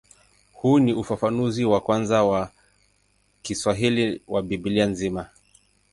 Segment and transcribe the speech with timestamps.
[0.53, 2.51] Huu ni ufafanuzi wa kwanza wa
[3.41, 5.29] Kiswahili wa Biblia nzima.